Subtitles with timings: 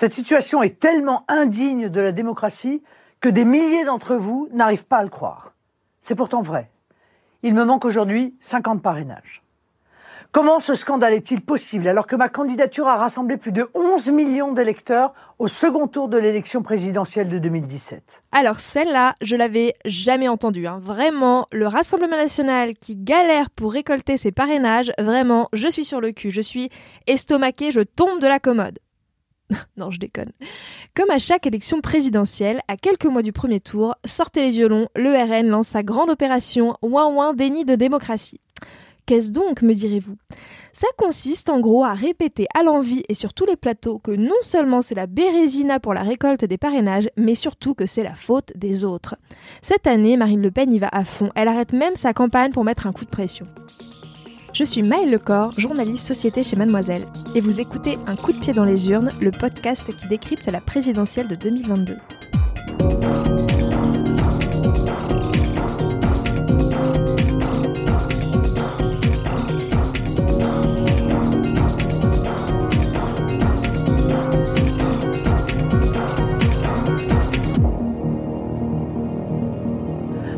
[0.00, 2.84] Cette situation est tellement indigne de la démocratie
[3.20, 5.54] que des milliers d'entre vous n'arrivent pas à le croire.
[5.98, 6.70] C'est pourtant vrai.
[7.42, 9.42] Il me manque aujourd'hui 50 parrainages.
[10.30, 14.52] Comment ce scandale est-il possible alors que ma candidature a rassemblé plus de 11 millions
[14.52, 20.68] d'électeurs au second tour de l'élection présidentielle de 2017 Alors celle-là, je l'avais jamais entendue.
[20.68, 20.78] Hein.
[20.80, 26.12] Vraiment, le Rassemblement national qui galère pour récolter ses parrainages, vraiment, je suis sur le
[26.12, 26.70] cul, je suis
[27.08, 28.78] estomaquée, je tombe de la commode.
[29.76, 30.32] non, je déconne.
[30.94, 35.10] Comme à chaque élection présidentielle, à quelques mois du premier tour, sortez les violons, le
[35.10, 38.40] RN lance sa grande opération Ouin Ouin déni de démocratie.
[39.06, 40.16] Qu'est-ce donc, me direz-vous?
[40.74, 44.36] Ça consiste en gros à répéter à l'envi et sur tous les plateaux que non
[44.42, 48.52] seulement c'est la bérésina pour la récolte des parrainages, mais surtout que c'est la faute
[48.54, 49.16] des autres.
[49.62, 52.64] Cette année, Marine Le Pen y va à fond, elle arrête même sa campagne pour
[52.64, 53.46] mettre un coup de pression.
[54.54, 58.52] Je suis Maëlle Lecor, journaliste société chez Mademoiselle, et vous écoutez Un coup de pied
[58.52, 61.96] dans les urnes, le podcast qui décrypte la présidentielle de 2022.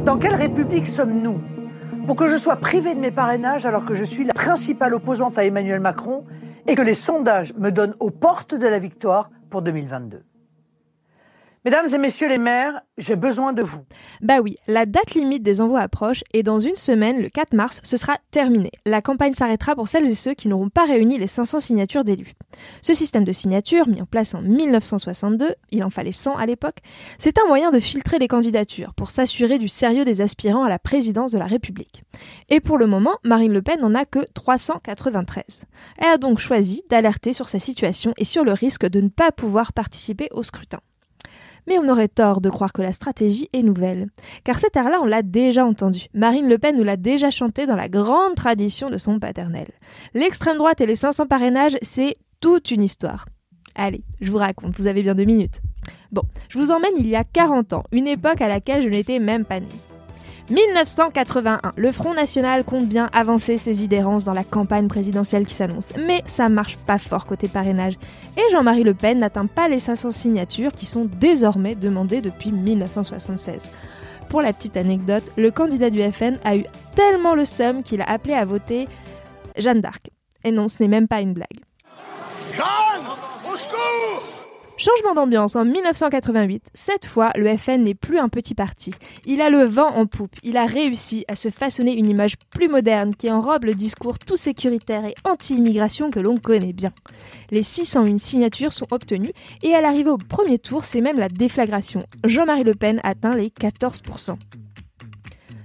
[0.04, 1.59] Dans quelle république sommes-nous?
[2.06, 5.38] Pour que je sois privé de mes parrainages alors que je suis la principale opposante
[5.38, 6.24] à Emmanuel Macron
[6.66, 10.22] et que les sondages me donnent aux portes de la victoire pour 2022
[11.66, 13.80] Mesdames et messieurs les maires, j'ai besoin de vous.
[14.22, 17.80] Bah oui, la date limite des envois approche et dans une semaine, le 4 mars,
[17.82, 18.70] ce sera terminé.
[18.86, 22.32] La campagne s'arrêtera pour celles et ceux qui n'auront pas réuni les 500 signatures d'élus.
[22.80, 26.78] Ce système de signatures, mis en place en 1962, il en fallait 100 à l'époque,
[27.18, 30.78] c'est un moyen de filtrer les candidatures pour s'assurer du sérieux des aspirants à la
[30.78, 32.04] présidence de la République.
[32.48, 35.66] Et pour le moment, Marine Le Pen n'en a que 393.
[35.98, 39.30] Elle a donc choisi d'alerter sur sa situation et sur le risque de ne pas
[39.30, 40.80] pouvoir participer au scrutin.
[41.70, 44.08] Mais on aurait tort de croire que la stratégie est nouvelle.
[44.42, 46.06] Car cet air-là, on l'a déjà entendu.
[46.14, 49.68] Marine Le Pen nous l'a déjà chanté dans la grande tradition de son paternel.
[50.12, 53.26] L'extrême droite et les 500 parrainages, c'est toute une histoire.
[53.76, 55.60] Allez, je vous raconte, vous avez bien deux minutes.
[56.10, 59.20] Bon, je vous emmène il y a 40 ans, une époque à laquelle je n'étais
[59.20, 59.68] même pas née.
[60.50, 65.92] 1981, le Front National compte bien avancer ses idées dans la campagne présidentielle qui s'annonce.
[66.06, 67.94] Mais ça marche pas fort côté parrainage.
[68.36, 73.68] Et Jean-Marie Le Pen n'atteint pas les 500 signatures qui sont désormais demandées depuis 1976.
[74.28, 76.64] Pour la petite anecdote, le candidat du FN a eu
[76.96, 78.88] tellement le seum qu'il a appelé à voter
[79.56, 80.10] Jeanne d'Arc.
[80.42, 81.60] Et non, ce n'est même pas une blague.
[82.52, 83.06] Jeanne
[83.48, 84.39] Au secours
[84.80, 86.70] Changement d'ambiance en 1988.
[86.72, 88.94] Cette fois, le FN n'est plus un petit parti.
[89.26, 90.34] Il a le vent en poupe.
[90.42, 94.36] Il a réussi à se façonner une image plus moderne qui enrobe le discours tout
[94.36, 96.92] sécuritaire et anti-immigration que l'on connaît bien.
[97.50, 102.06] Les 601 signatures sont obtenues et à l'arrivée au premier tour, c'est même la déflagration.
[102.24, 104.38] Jean-Marie Le Pen atteint les 14%.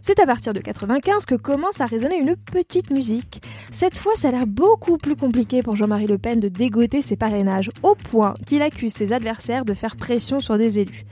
[0.07, 3.41] C'est à partir de 95 que commence à résonner une petite musique.
[3.71, 7.15] Cette fois, ça a l'air beaucoup plus compliqué pour Jean-Marie Le Pen de dégoter ses
[7.15, 11.05] parrainages, au point qu'il accuse ses adversaires de faire pression sur des élus.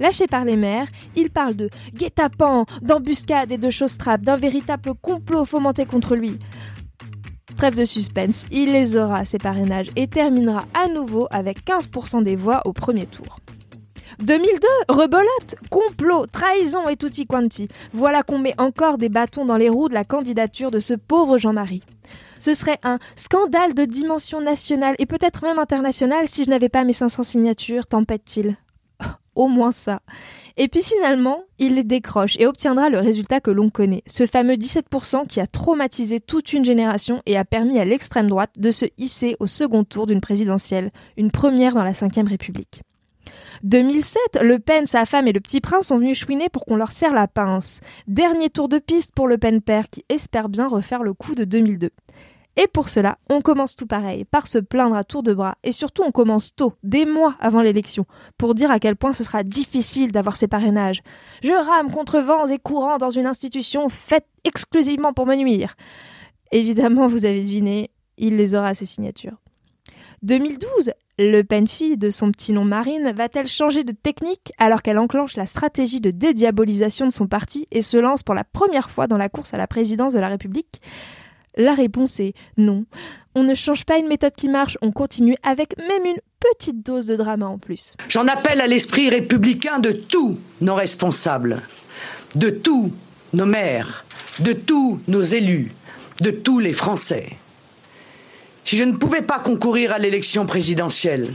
[0.00, 4.94] Lâché par les maires, il parle de guet-apens, d'embuscades et de choses trappes, d'un véritable
[5.00, 6.36] complot fomenté contre lui.
[7.56, 12.34] Trêve de suspense, il les aura, ces parrainages, et terminera à nouveau avec 15% des
[12.34, 13.38] voix au premier tour.
[14.20, 17.68] 2002, rebolote, complot, trahison et tutti quanti.
[17.94, 21.38] Voilà qu'on met encore des bâtons dans les roues de la candidature de ce pauvre
[21.38, 21.82] Jean-Marie.
[22.38, 26.84] Ce serait un scandale de dimension nationale et peut-être même internationale si je n'avais pas
[26.84, 28.56] mes 500 signatures, tempête-t-il.
[29.34, 30.00] Au moins ça.
[30.58, 34.54] Et puis finalement, il les décroche et obtiendra le résultat que l'on connaît, ce fameux
[34.54, 38.84] 17% qui a traumatisé toute une génération et a permis à l'extrême droite de se
[38.98, 42.82] hisser au second tour d'une présidentielle, une première dans la Ve République.
[43.62, 46.92] 2007, Le Pen, sa femme et le petit prince sont venus chouiner pour qu'on leur
[46.92, 47.80] serre la pince.
[48.06, 51.44] Dernier tour de piste pour Le Pen père qui espère bien refaire le coup de
[51.44, 51.90] 2002.
[52.56, 55.72] Et pour cela, on commence tout pareil, par se plaindre à tour de bras, et
[55.72, 58.06] surtout on commence tôt, des mois avant l'élection,
[58.38, 61.02] pour dire à quel point ce sera difficile d'avoir ces parrainages.
[61.42, 65.74] Je rame contre vents et courants dans une institution faite exclusivement pour me nuire.
[66.50, 69.38] Évidemment, vous avez deviné, il les aura ses signatures.
[70.22, 74.98] 2012, Le Pen fille de son petit nom Marine va-t-elle changer de technique alors qu'elle
[74.98, 79.06] enclenche la stratégie de dédiabolisation de son parti et se lance pour la première fois
[79.06, 80.82] dans la course à la présidence de la République?
[81.56, 82.84] La réponse est non.
[83.34, 87.06] On ne change pas une méthode qui marche, on continue avec même une petite dose
[87.06, 87.96] de drama en plus.
[88.08, 91.62] J'en appelle à l'esprit républicain de tous nos responsables,
[92.34, 92.92] de tous
[93.32, 94.04] nos maires,
[94.40, 95.72] de tous nos élus,
[96.20, 97.39] de tous les Français.
[98.70, 101.34] Si je ne pouvais pas concourir à l'élection présidentielle,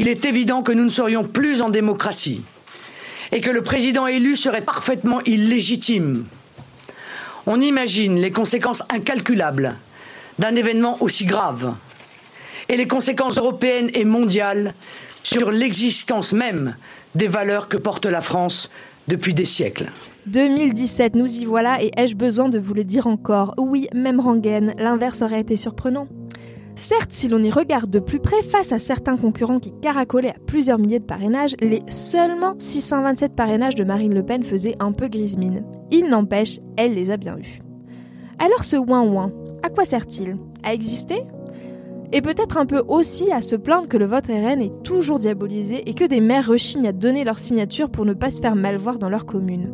[0.00, 2.42] il est évident que nous ne serions plus en démocratie
[3.30, 6.24] et que le président élu serait parfaitement illégitime.
[7.46, 9.76] On imagine les conséquences incalculables
[10.40, 11.76] d'un événement aussi grave
[12.68, 14.74] et les conséquences européennes et mondiales
[15.22, 16.74] sur l'existence même
[17.14, 18.72] des valeurs que porte la France
[19.06, 19.88] depuis des siècles.
[20.26, 23.54] 2017, nous y voilà et ai-je besoin de vous le dire encore?
[23.56, 26.08] Oui, même rengaine, l'inverse aurait été surprenant.
[26.76, 30.40] Certes, si l'on y regarde de plus près, face à certains concurrents qui caracolaient à
[30.46, 35.06] plusieurs milliers de parrainages, les seulement 627 parrainages de Marine Le Pen faisaient un peu
[35.06, 35.64] grise mine.
[35.92, 37.62] Il n'empêche, elle les a bien eus.
[38.40, 39.32] Alors ce ouin-ouin,
[39.62, 40.36] à quoi sert-il?
[40.64, 41.22] À exister?
[42.12, 45.88] Et peut-être un peu aussi à se plaindre que le vote RN est toujours diabolisé
[45.88, 48.76] et que des maires rechignent à donner leur signature pour ne pas se faire mal
[48.78, 49.72] voir dans leur commune.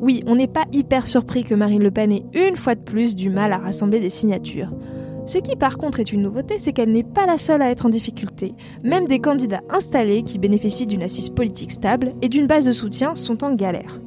[0.00, 3.16] Oui, on n'est pas hyper surpris que Marine Le Pen ait une fois de plus
[3.16, 4.72] du mal à rassembler des signatures.
[5.28, 7.84] Ce qui par contre est une nouveauté, c'est qu'elle n'est pas la seule à être
[7.84, 8.54] en difficulté.
[8.82, 13.14] Même des candidats installés qui bénéficient d'une assise politique stable et d'une base de soutien
[13.14, 14.00] sont en galère.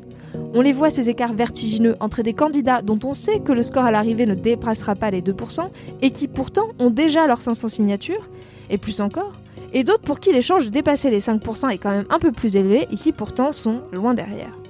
[0.55, 3.83] On les voit ces écarts vertigineux entre des candidats dont on sait que le score
[3.83, 5.69] à l'arrivée ne dépassera pas les 2%
[6.01, 8.27] et qui pourtant ont déjà leurs 500 signatures,
[8.71, 9.33] et plus encore,
[9.73, 12.55] et d'autres pour qui l'échange de dépasser les 5% est quand même un peu plus
[12.55, 14.60] élevé et qui pourtant sont loin derrière.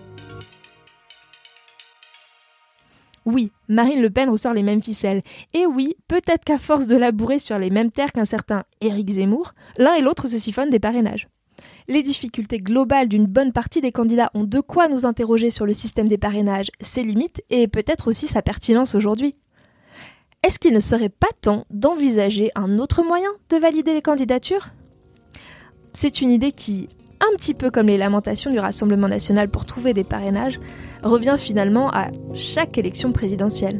[3.25, 5.21] Oui, Marine Le Pen ressort les mêmes ficelles.
[5.53, 9.53] Et oui, peut-être qu'à force de labourer sur les mêmes terres qu'un certain Éric Zemmour,
[9.77, 11.27] l'un et l'autre se siphonnent des parrainages.
[11.87, 15.73] Les difficultés globales d'une bonne partie des candidats ont de quoi nous interroger sur le
[15.73, 19.35] système des parrainages, ses limites et peut-être aussi sa pertinence aujourd'hui.
[20.43, 24.69] Est-ce qu'il ne serait pas temps d'envisager un autre moyen de valider les candidatures?
[25.93, 26.89] C'est une idée qui,
[27.21, 30.59] un petit peu comme les lamentations du Rassemblement national pour trouver des parrainages,
[31.03, 33.79] revient finalement à chaque élection présidentielle.